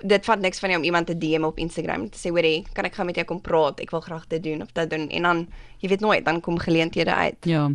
dit 0.03 0.25
vat 0.25 0.41
niks 0.41 0.59
van 0.59 0.71
jou 0.71 0.81
om 0.81 0.85
iemand 0.85 1.07
te 1.07 1.19
DM 1.19 1.45
op 1.45 1.59
Instagram 1.59 2.09
te 2.11 2.19
sê 2.19 2.33
hoorie, 2.35 2.65
kan 2.73 2.85
ek 2.85 2.95
gou 2.99 3.07
met 3.07 3.17
jou 3.17 3.25
kom 3.25 3.41
praat? 3.41 3.81
Ek 3.81 3.91
wil 3.91 4.01
graag 4.01 4.27
dit 4.29 4.43
doen 4.43 4.63
of 4.63 4.73
dit 4.73 4.91
doen 4.91 5.09
en 5.09 5.23
dan 5.23 5.47
jy 5.83 5.91
weet 5.93 6.01
nooit 6.01 6.25
dan 6.25 6.41
kom 6.41 6.59
geleenthede 6.59 7.15
uit. 7.15 7.49
Ja. 7.49 7.67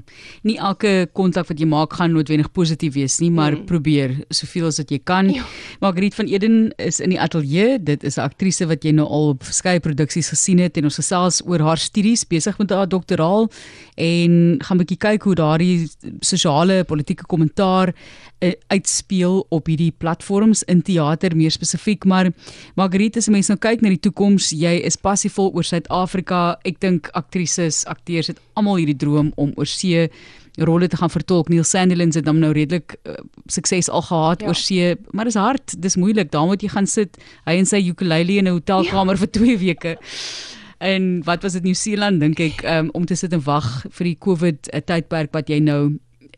Nie 0.48 0.58
elke 0.58 1.08
kontak 1.14 1.50
wat 1.52 1.60
jy 1.62 1.68
maak 1.70 1.94
gaan 2.00 2.16
noodwendig 2.16 2.50
positief 2.52 2.96
wees 2.98 3.20
nie, 3.22 3.30
maar 3.32 3.54
mm. 3.54 3.66
probeer 3.70 4.16
soveel 4.34 4.72
as 4.72 4.80
wat 4.82 4.92
jy 4.94 5.00
kan. 5.04 5.30
Ja. 5.30 5.46
Margriet 5.84 6.18
van 6.18 6.30
Eden 6.32 6.58
is 6.82 7.00
in 7.00 7.14
die 7.14 7.20
ateljee. 7.22 7.78
Dit 7.84 8.04
is 8.04 8.18
'n 8.18 8.26
aktrise 8.26 8.66
wat 8.68 8.84
jy 8.84 8.92
nou 8.92 9.08
al 9.08 9.28
op 9.36 9.44
verskeie 9.44 9.80
produksies 9.80 10.30
gesien 10.30 10.60
het 10.60 10.78
en 10.78 10.90
ons 10.90 10.96
gesels 10.96 11.42
oor 11.46 11.60
haar 11.60 11.78
studies 11.78 12.26
besig 12.28 12.58
met 12.58 12.70
haar 12.70 12.90
doktoraal 12.90 13.50
en 13.96 14.58
gaan 14.60 14.78
'n 14.78 14.84
bietjie 14.84 14.98
kyk 14.98 15.24
hoe 15.24 15.36
daardie 15.36 15.90
sosiale 16.20 16.84
politieke 16.84 17.26
kommentaar 17.26 17.94
uh, 18.42 18.52
uitspeel 18.68 19.46
op 19.50 19.70
hierdie 19.70 19.92
platforms 19.92 20.64
in 20.64 20.82
teater 20.82 21.36
meer 21.36 21.52
spesifiek 21.52 22.06
maar 22.12 22.32
Margriet 22.80 23.18
as 23.20 23.30
mens 23.34 23.50
nou 23.52 23.58
kyk 23.62 23.84
na 23.84 23.94
die 23.94 24.02
toekoms 24.08 24.52
jy 24.56 24.76
is 24.88 25.00
passievol 25.00 25.52
oor 25.56 25.68
Suid-Afrika 25.68 26.42
ek 26.68 26.82
dink 26.84 27.10
aktrises 27.18 27.84
akteurs 27.92 28.32
het 28.34 28.42
almal 28.60 28.82
hierdie 28.82 29.00
droom 29.00 29.32
om 29.42 29.56
oor 29.56 29.70
see 29.70 30.08
rolle 30.68 30.90
te 30.92 31.00
gaan 31.00 31.12
vertolk 31.14 31.50
Neil 31.50 31.66
Sandilands 31.68 32.20
het 32.20 32.28
hom 32.28 32.42
nou 32.44 32.52
redelik 32.56 32.98
uh, 33.08 33.16
sukses 33.48 33.88
al 33.90 34.04
gehad 34.10 34.44
ja. 34.44 34.52
oor 34.52 34.60
see 34.60 34.94
maar 35.16 35.30
dis 35.30 35.40
hard 35.40 35.78
dis 35.80 36.00
moeilik 36.00 36.32
daar 36.34 36.50
moet 36.50 36.64
jy 36.64 36.72
gaan 36.76 36.90
sit 36.90 37.20
hy 37.48 37.58
en 37.62 37.70
sy 37.70 37.80
ukulele 37.88 38.42
in 38.42 38.52
'n 38.52 38.58
hotelkamer 38.60 39.16
ja. 39.16 39.24
vir 39.24 39.32
2 39.40 39.58
weke 39.64 39.98
en 40.82 41.24
wat 41.24 41.44
was 41.44 41.54
dit 41.54 41.64
Nieu-Seeland 41.64 42.20
dink 42.20 42.40
ek 42.40 42.64
um, 42.66 42.90
om 42.98 43.06
te 43.06 43.16
sit 43.16 43.34
en 43.34 43.44
wag 43.46 43.70
vir 43.90 44.12
die 44.12 44.18
COVID 44.20 44.72
uh, 44.74 44.82
tydperk 44.82 45.32
wat 45.38 45.50
jy 45.50 45.62
nou 45.64 45.84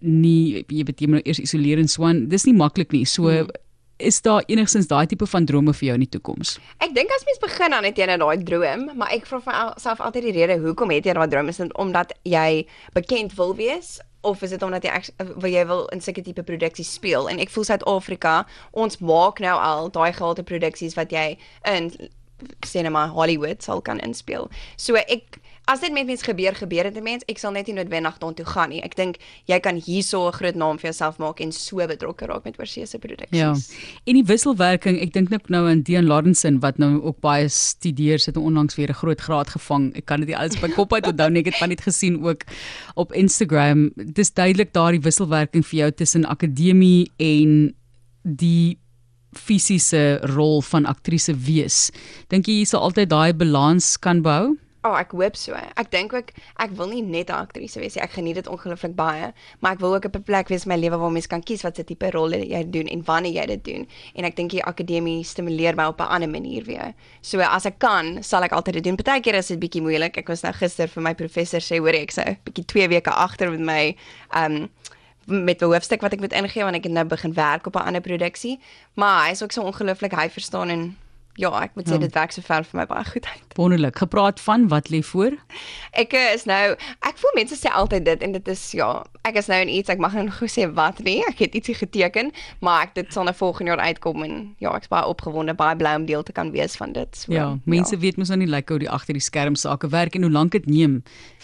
nie 0.03 0.63
jy 0.67 0.83
weet 0.83 1.01
jy 1.01 1.09
moet 1.09 1.21
nou 1.21 1.25
eers 1.25 1.39
isoleer 1.39 1.79
en 1.81 1.87
swaan. 1.87 2.25
Dis 2.31 2.45
nie 2.47 2.55
maklik 2.57 2.91
nie. 2.95 3.05
So 3.07 3.31
hmm. 3.31 3.51
Is 3.97 4.21
daar 4.21 4.43
enigstens 4.47 4.87
daai 4.87 5.05
tipe 5.07 5.27
van 5.29 5.45
drome 5.45 5.73
vir 5.73 5.87
jou 5.87 5.97
in 5.99 6.05
die 6.05 6.13
toekoms? 6.15 6.57
Ek 6.83 6.95
dink 6.95 7.11
as 7.15 7.25
mens 7.27 7.41
begin 7.43 7.75
dan 7.75 7.87
het 7.87 7.97
jy 7.97 8.07
nou 8.09 8.17
daai 8.25 8.43
droom, 8.43 8.87
maar 8.97 9.13
ek 9.15 9.27
vra 9.29 9.41
myself 9.45 10.01
altyd 10.01 10.29
die 10.29 10.37
rede 10.39 10.57
hoekom 10.63 10.91
het 10.95 11.05
jy 11.05 11.13
daai 11.17 11.29
droom? 11.29 11.51
Is 11.53 11.61
dit 11.61 11.77
omdat 11.77 12.15
jy 12.23 12.65
bekend 12.97 13.37
wil 13.37 13.55
wees? 13.59 13.99
of 14.23 14.41
is 14.41 14.53
dit 14.55 14.61
omdat 14.63 14.85
jy 14.87 15.27
wil 15.35 15.51
jy 15.51 15.65
wil 15.67 15.81
in 15.91 15.99
sulke 15.99 16.23
tipe 16.23 16.45
produksies 16.47 16.93
speel 16.95 17.27
en 17.27 17.41
ek 17.43 17.51
voel 17.51 17.65
Suid-Afrika 17.67 18.35
ons 18.71 19.01
maak 19.03 19.41
nou 19.43 19.55
al 19.59 19.91
daai 19.91 20.13
gehalte 20.15 20.45
produksies 20.47 20.95
wat 20.95 21.11
jy 21.11 21.33
in 21.67 21.91
cinema 22.63 23.07
Hollywood 23.11 23.63
sal 23.63 23.81
kan 23.81 23.99
inspel. 24.03 24.49
So 24.77 24.95
ek 24.95 25.39
as 25.65 25.79
dit 25.79 25.93
met 25.95 26.05
mens 26.05 26.21
gebeur, 26.21 26.55
gebeur 26.55 26.83
dit 26.83 26.93
met 26.93 27.03
mens. 27.03 27.23
Ek 27.31 27.39
sal 27.39 27.53
net 27.55 27.69
nie 27.69 27.75
noodwendig 27.77 28.17
daartoe 28.19 28.45
gaan 28.45 28.69
nie. 28.73 28.81
Ek 28.83 28.95
dink 28.99 29.19
jy 29.49 29.59
kan 29.63 29.79
hierso 29.79 30.27
'n 30.27 30.33
groot 30.33 30.55
naam 30.55 30.77
vir 30.77 30.91
jouself 30.91 31.17
maak 31.17 31.39
en 31.39 31.51
so 31.51 31.77
betrokke 31.87 32.25
raak 32.25 32.43
met 32.43 32.59
oorseese 32.59 32.99
produksies. 32.99 33.39
Ja. 33.39 33.53
En 34.05 34.13
die 34.13 34.23
wisselwerking, 34.23 34.99
ek 34.99 35.13
dink 35.13 35.29
net 35.29 35.49
nou 35.49 35.69
aan 35.69 35.81
Dean 35.81 36.05
Lawrenson 36.05 36.59
wat 36.59 36.77
nou 36.77 37.01
ook 37.01 37.19
baie 37.19 37.47
studeer, 37.49 38.19
sit 38.19 38.37
onlangs 38.37 38.75
weer 38.75 38.89
'n 38.89 38.93
groot 38.93 39.21
graad 39.21 39.49
gevang. 39.49 39.95
Ek 39.95 40.05
kan 40.05 40.19
dit 40.19 40.27
nie 40.27 40.37
alles 40.37 40.59
by 40.59 40.67
kop 40.69 40.93
uit 40.93 41.07
onthou 41.07 41.29
nie. 41.29 41.39
Ek 41.39 41.45
het 41.45 41.57
van 41.57 41.69
dit 41.69 41.81
gesien 41.81 42.23
ook 42.23 42.43
op 42.95 43.13
Instagram. 43.13 43.91
Dis 43.95 44.33
duidelik 44.33 44.73
daardie 44.73 45.01
wisselwerking 45.01 45.65
vir 45.65 45.79
jou 45.79 45.91
tussen 45.91 46.25
akademie 46.25 47.11
en 47.17 47.73
die 48.23 48.77
fisiese 49.33 50.19
rol 50.35 50.61
van 50.61 50.85
aktrise 50.85 51.33
wees. 51.33 51.91
Dink 52.27 52.47
jy 52.47 52.59
jy 52.59 52.65
sal 52.65 52.81
altyd 52.81 53.09
daai 53.09 53.33
balans 53.33 53.97
kan 53.97 54.21
bou? 54.21 54.57
Oh, 54.83 54.97
ek 54.99 55.13
hoop 55.15 55.37
so. 55.39 55.55
Ek 55.79 55.87
dink 55.93 56.11
ook 56.11 56.33
ek 56.59 56.73
wil 56.75 56.89
nie 56.91 57.01
net 57.01 57.29
'n 57.31 57.39
aktrise 57.39 57.79
wees 57.79 57.95
nie. 57.95 58.03
Ek 58.03 58.11
geniet 58.19 58.35
dit 58.35 58.47
ongelooflik 58.47 58.95
baie, 58.95 59.31
maar 59.61 59.73
ek 59.73 59.79
wil 59.79 59.95
ook 59.95 60.05
op 60.05 60.15
'n 60.15 60.23
plek 60.23 60.49
wees 60.49 60.65
in 60.65 60.69
my 60.69 60.75
lewe 60.75 60.97
waar 60.97 61.11
mens 61.11 61.27
kan 61.27 61.41
kies 61.41 61.63
wat 61.63 61.75
se 61.75 61.83
tipe 61.83 62.11
rolle 62.11 62.35
jy 62.43 62.69
doen 62.69 62.87
en 62.87 63.03
wanneer 63.03 63.31
jy 63.33 63.45
dit 63.45 63.63
doen. 63.63 63.87
En 64.15 64.25
ek 64.25 64.35
dink 64.35 64.51
die 64.51 64.63
akademie 64.63 65.23
stimuleer 65.23 65.75
my 65.75 65.85
op 65.85 66.01
'n 66.01 66.11
ander 66.11 66.29
manier 66.29 66.63
weer. 66.65 66.93
So 67.21 67.39
as 67.39 67.65
ek 67.65 67.79
kan, 67.79 68.23
sal 68.23 68.43
ek 68.43 68.51
altyd 68.51 68.73
dit 68.73 68.83
doen. 68.83 68.95
Partykeer 68.95 69.35
is 69.35 69.47
dit 69.47 69.59
bietjie 69.59 69.81
moeilik. 69.81 70.17
Ek 70.17 70.27
was 70.27 70.41
nou 70.41 70.53
gister 70.53 70.87
vir 70.89 71.01
my 71.03 71.13
professor 71.13 71.59
sê, 71.61 71.79
hoor 71.79 71.95
ek 71.95 72.11
sê, 72.11 72.37
bietjie 72.43 72.65
2 72.65 72.87
weke 72.87 73.11
agter 73.11 73.51
met 73.51 73.59
my 73.59 73.95
um 74.35 74.69
met 75.25 75.61
'n 75.61 75.65
hoofstuk 75.65 76.01
wat 76.01 76.13
ek 76.13 76.19
moet 76.19 76.33
ingee 76.33 76.63
want 76.63 76.75
ek 76.75 76.83
het 76.83 76.91
nou 76.91 77.05
begin 77.05 77.33
werk 77.33 77.67
op 77.67 77.75
'n 77.75 77.85
ander 77.87 78.01
produksie. 78.01 78.59
Maar 78.95 79.25
hy 79.25 79.31
is 79.31 79.43
ook 79.43 79.51
so 79.51 79.61
ongelooflik 79.61 80.11
hy 80.11 80.29
verstaan 80.29 80.69
en 80.69 80.97
ja, 81.39 81.49
ek 81.63 81.73
moet 81.75 81.87
sê 81.89 81.97
ja. 81.97 82.03
dit 82.03 82.13
werk 82.13 82.33
so 82.35 82.45
ver 82.45 82.65
vir 82.67 82.79
my 82.79 82.85
baie 82.89 83.05
goed 83.09 83.25
uit. 83.25 83.55
Wonderlik. 83.57 83.97
Gepraat 83.97 84.41
van 84.43 84.67
wat 84.69 84.89
lê 84.93 85.01
voor? 85.05 85.37
Ek 85.97 86.13
is 86.13 86.45
nou 86.49 86.75
ek 87.01 87.19
voel 87.21 87.35
mense 87.37 87.57
sê 87.57 87.71
altyd 87.73 88.05
dit 88.05 88.25
en 88.25 88.35
dit 88.35 88.51
is 88.53 88.63
ja, 88.77 88.89
ek 89.25 89.39
is 89.41 89.49
nou 89.51 89.59
in 89.63 89.71
iets 89.73 89.93
ek 89.93 90.01
mag 90.03 90.15
nou 90.17 90.27
gou 90.37 90.49
sê 90.49 90.67
wat 90.77 91.01
nie. 91.05 91.19
Ek 91.29 91.41
het 91.45 91.57
ietsie 91.57 91.75
geteken, 91.77 92.31
maar 92.65 92.87
ek 92.87 92.95
dit 92.99 93.13
sal 93.13 93.27
nou 93.27 93.35
volgende 93.37 93.73
jaar 93.73 93.83
uitkom 93.89 94.25
en 94.25 94.37
ja, 94.63 94.73
ek's 94.77 94.91
baie 94.93 95.09
opgewonde, 95.09 95.55
baie 95.57 95.77
bly 95.79 95.95
om 96.01 96.07
deel 96.09 96.25
te 96.25 96.35
kan 96.35 96.53
wees 96.53 96.77
van 96.79 96.93
dit. 96.93 97.09
So, 97.17 97.33
ja, 97.33 97.49
mense 97.65 97.95
ja. 97.97 98.01
weet 98.05 98.21
mos 98.21 98.33
nou 98.33 98.41
nie 98.43 98.49
like 98.49 98.73
hoe 98.73 98.81
die 98.83 98.91
agter 98.91 99.17
die 99.17 99.23
skerm 99.23 99.57
sake 99.59 99.89
werk 99.93 100.17
en 100.17 100.27
hoe 100.27 100.33
lank 100.33 100.53
dit 100.53 100.69
neem 100.69 101.01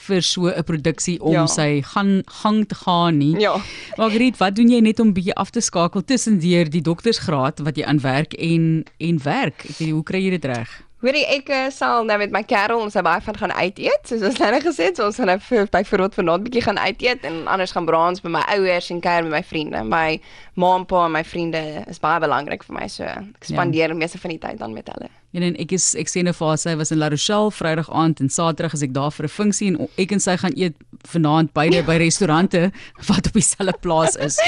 vir 0.08 0.22
so 0.26 0.50
'n 0.50 0.64
produksie 0.64 1.18
om 1.22 1.34
ja. 1.34 1.46
sy 1.48 1.82
gaan 1.82 2.22
gang 2.44 2.66
te 2.68 2.76
gaan 2.76 3.18
nie. 3.18 3.36
Ja. 3.40 3.58
Margriet, 3.98 4.38
wat 4.38 4.56
doen 4.56 4.70
jy 4.70 4.80
net 4.82 5.00
om 5.00 5.14
bietjie 5.14 5.36
af 5.36 5.50
te 5.50 5.62
skakel 5.62 6.04
tussendeur 6.04 6.70
die 6.70 6.82
doktersgraad 6.82 7.60
wat 7.66 7.78
jy 7.78 7.86
aan 7.86 8.02
werk 8.02 8.34
en 8.34 8.86
en 8.98 9.24
werk? 9.24 9.66
Ek 9.70 9.79
weet 9.80 9.92
hoe 9.96 10.04
kry 10.04 10.24
jy 10.24 10.38
dit 10.38 10.46
reg? 10.46 10.78
Hoorie 11.00 11.24
ek 11.32 11.48
uh, 11.56 11.60
sal 11.72 12.04
nou 12.04 12.18
met 12.20 12.34
my 12.36 12.42
kerel 12.44 12.82
ons 12.84 12.98
baie 13.08 13.22
van 13.24 13.38
gaan 13.40 13.54
uit 13.56 13.78
eet 13.80 14.10
soos 14.10 14.26
ons 14.28 14.40
nou 14.42 14.50
gesê 14.66 14.90
het 14.90 15.00
so 15.00 15.06
ons 15.08 15.20
gaan 15.22 15.32
nou 15.32 15.38
by 15.72 15.84
verrot 15.88 16.18
vanaand 16.18 16.44
bietjie 16.44 16.66
gaan 16.66 16.82
uit 16.82 17.06
eet 17.06 17.24
en 17.24 17.46
anders 17.48 17.72
gaan 17.72 17.88
braans 17.88 18.20
by 18.26 18.34
my 18.36 18.42
ouers 18.58 18.90
en 18.92 19.00
kuier 19.00 19.24
met 19.24 19.38
my 19.38 19.44
vriende 19.54 19.86
my 19.88 20.20
ma 20.60 20.74
en 20.76 20.84
pa 20.90 21.06
en 21.06 21.16
my 21.16 21.24
vriende 21.24 21.64
is 21.88 22.04
baie 22.04 22.20
belangrik 22.20 22.68
vir 22.68 22.80
my 22.82 22.90
so 22.92 23.08
ek 23.08 23.48
spandeer 23.48 23.96
ja. 23.96 24.00
meeste 24.02 24.20
van 24.20 24.36
die 24.36 24.42
tyd 24.44 24.60
dan 24.60 24.76
met 24.76 24.92
hulle 24.92 25.08
En 25.32 25.46
en 25.46 25.56
ek 25.62 25.76
is 25.78 25.92
ek 25.94 26.10
nou 26.26 26.34
vir 26.34 26.48
haar 26.48 26.58
sy 26.58 26.72
was 26.76 26.92
in 26.92 26.98
La 26.98 27.08
Rochelle 27.14 27.52
Vrydag 27.54 27.92
aand 27.94 28.20
en 28.20 28.32
Saterdag 28.34 28.74
is 28.74 28.82
ek 28.82 28.96
daar 28.96 29.12
vir 29.14 29.28
'n 29.28 29.30
funksie 29.30 29.68
en 29.70 29.88
ek 29.96 30.12
en 30.12 30.20
sy 30.20 30.36
gaan 30.42 30.58
eet 30.58 30.76
vanaand 31.08 31.54
beide 31.54 31.84
by 31.88 31.96
restaurante 32.02 32.72
wat 33.08 33.28
op 33.28 33.34
dieselfde 33.34 33.76
plaas 33.82 34.16
is. 34.16 34.40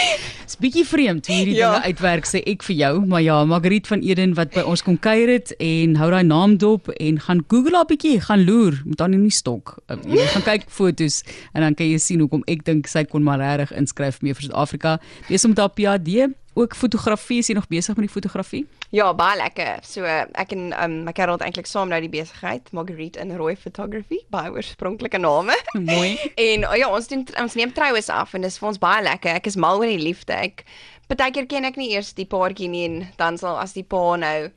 Dit's 0.41 0.57
bietjie 0.61 0.85
vreemd 0.87 1.27
hoe 1.27 1.35
hierdie 1.35 1.55
ja. 1.55 1.71
dinge 1.71 1.91
uitwerk 1.91 2.27
sê 2.29 2.41
ek 2.49 2.65
vir 2.67 2.75
jou, 2.75 2.91
maar 3.05 3.23
ja, 3.23 3.39
Margriet 3.47 3.87
van 3.87 4.03
Eden 4.05 4.35
wat 4.39 4.53
by 4.55 4.65
ons 4.67 4.83
kom 4.85 4.99
kuier 5.01 5.31
het 5.31 5.53
en 5.59 5.95
hou 6.01 6.11
daai 6.13 6.23
naam 6.27 6.57
dop 6.61 6.91
en 6.97 7.21
gaan 7.21 7.43
Google 7.47 7.79
haar 7.79 7.89
bietjie, 7.89 8.17
gaan 8.21 8.45
loer, 8.47 8.81
moet 8.85 8.99
dan 8.99 9.15
nie 9.15 9.33
stok. 9.33 9.77
Um, 9.91 10.03
jy 10.09 10.27
gaan 10.35 10.45
kyk 10.47 10.67
foto's 10.71 11.21
en 11.53 11.65
dan 11.65 11.77
kan 11.77 11.89
jy 11.89 12.01
sien 12.01 12.23
hoekom 12.23 12.45
ek 12.51 12.65
dink 12.67 12.89
sy 12.91 13.05
kon 13.07 13.25
maar 13.25 13.41
regtig 13.41 13.73
inskryf 13.77 14.21
mee 14.25 14.35
vir 14.35 14.49
Suid-Afrika. 14.49 14.97
Dis 15.29 15.45
om 15.47 15.55
daar 15.57 15.71
PhD 15.75 16.31
ook 16.53 16.75
fotografie 16.75 17.39
is 17.39 17.47
jy 17.47 17.55
nog 17.55 17.67
besig 17.71 17.95
met 17.95 18.05
die 18.05 18.13
fotografie? 18.13 18.65
Ja, 18.91 19.13
baie 19.15 19.37
lekker. 19.39 19.79
So 19.87 20.03
ek 20.03 20.51
en 20.55 20.71
um, 20.75 20.97
my 21.07 21.13
kerel 21.15 21.37
het 21.37 21.45
eintlik 21.45 21.69
saam 21.69 21.91
nou 21.91 21.99
die 22.03 22.11
besigheid 22.11 22.71
Marguerite 22.75 23.21
in 23.23 23.31
Rooi 23.39 23.55
Photography, 23.55 24.19
baie 24.33 24.51
oorspronklike 24.51 25.21
name. 25.21 25.55
Mooi. 25.79 26.17
en 26.51 26.67
oh 26.67 26.75
ja, 26.75 26.91
ons 26.91 27.07
doen 27.11 27.23
ons 27.39 27.59
neem 27.59 27.71
troues 27.75 28.11
af 28.11 28.35
en 28.35 28.47
dis 28.47 28.59
vir 28.59 28.71
ons 28.73 28.81
baie 28.81 29.03
lekker. 29.07 29.39
Ek 29.39 29.47
is 29.47 29.59
mal 29.59 29.79
oor 29.79 29.91
die 29.91 30.01
liefde. 30.01 30.35
Ek 30.35 30.65
partykeer 31.11 31.47
ken 31.47 31.67
ek 31.67 31.79
nie 31.79 31.93
eers 31.95 32.11
die 32.17 32.27
paartjie 32.27 32.71
nie 32.71 32.87
en 32.87 32.97
dan 33.19 33.39
sal 33.39 33.59
as 33.61 33.75
die 33.77 33.87
pa 33.87 34.03
nou 34.19 34.51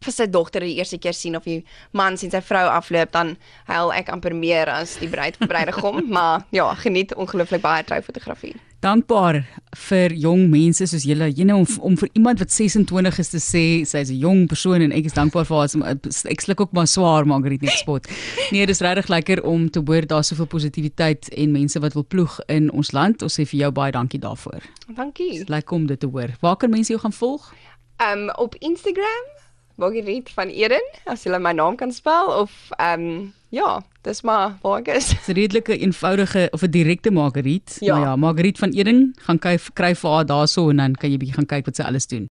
vir 0.00 0.14
sy 0.16 0.26
dogter 0.32 0.64
die 0.64 0.78
eerste 0.80 0.96
keer 1.00 1.16
sien 1.16 1.36
of 1.36 1.44
die 1.44 1.60
man 1.96 2.16
sien 2.20 2.32
sy 2.32 2.40
vrou 2.44 2.64
afloop 2.72 3.12
dan 3.12 3.34
huil 3.68 3.92
ek 3.92 4.08
amper 4.12 4.32
meer 4.36 4.70
as 4.72 4.96
die 5.00 5.10
bruid 5.12 5.36
of 5.36 5.50
bruidegom 5.50 6.06
maar 6.16 6.46
ja 6.56 6.70
geniet 6.80 7.12
ongelooflik 7.16 7.64
baie 7.64 7.84
troufotografie 7.84 8.56
dankbaar 8.80 9.42
vir 9.88 10.14
jong 10.16 10.46
mense 10.50 10.86
soos 10.88 11.04
julle. 11.04 11.28
Jy 11.36 11.44
nou 11.48 11.60
om, 11.62 11.66
om 11.90 11.96
vir 12.00 12.10
iemand 12.16 12.40
wat 12.40 12.52
26 12.52 13.18
is 13.22 13.32
te 13.32 13.40
sê 13.42 13.64
sy's 13.88 14.10
'n 14.10 14.20
jong 14.20 14.46
persoon 14.48 14.82
en 14.82 14.92
ek 14.92 15.10
is 15.10 15.16
dankbaar 15.16 15.44
vir 15.44 15.56
haar 15.56 15.98
ek 16.30 16.40
sluk 16.40 16.60
ook 16.60 16.72
maar 16.72 16.86
swaar 16.86 17.26
Margriet 17.26 17.62
net 17.62 17.76
spot. 17.76 18.08
Nee 18.52 18.66
dis 18.66 18.80
regtig 18.80 19.08
lekker 19.08 19.42
om 19.44 19.70
te 19.70 19.80
hoor 19.80 20.06
daar 20.06 20.24
soveel 20.24 20.46
positiwiteit 20.46 21.28
en 21.28 21.52
mense 21.52 21.78
wat 21.80 21.94
wil 21.94 22.04
ploeg 22.04 22.40
in 22.48 22.70
ons 22.72 22.92
land. 22.92 23.22
Ons 23.22 23.38
sê 23.38 23.46
vir 23.46 23.60
jou 23.60 23.70
baie 23.70 23.92
dankie 23.92 24.20
daarvoor. 24.20 24.62
Dankie. 24.96 25.44
Lekker 25.46 25.76
om 25.76 25.86
dit 25.86 26.00
te 26.00 26.06
hoor. 26.06 26.34
Waar 26.40 26.56
kan 26.56 26.70
mense 26.70 26.92
jou 26.92 27.00
gaan 27.00 27.12
volg? 27.12 27.52
Um 28.00 28.30
op 28.30 28.54
Instagram 28.58 29.39
Margriet 29.80 30.30
van 30.36 30.50
Eden, 30.52 30.84
as 31.08 31.22
jy 31.24 31.38
my 31.40 31.54
naam 31.56 31.76
kan 31.80 31.92
spel 31.92 32.28
of 32.42 32.52
ehm 32.76 33.06
um, 33.06 33.28
ja, 33.50 33.80
dis 34.06 34.20
maar 34.22 34.58
waar 34.62 34.78
ek 34.82 34.90
is. 34.94 35.08
'n 35.26 35.32
Redelike 35.32 35.78
eenvoudige 35.78 36.48
of 36.52 36.62
'n 36.62 36.70
direkte 36.70 37.10
Margriet. 37.10 37.76
Ja. 37.80 37.94
Maar 37.94 38.06
ja, 38.06 38.16
Margriet 38.16 38.58
van 38.58 38.70
Eden, 38.70 39.14
gaan 39.18 39.38
kyk 39.38 39.70
kry 39.72 39.94
vir 39.94 40.10
haar 40.10 40.26
daarso 40.26 40.68
en 40.68 40.76
dan 40.76 40.94
kan 40.94 41.10
jy 41.10 41.16
bietjie 41.16 41.34
gaan 41.34 41.46
kyk 41.46 41.64
wat 41.64 41.76
sy 41.76 41.82
alles 41.82 42.06
doen. 42.06 42.28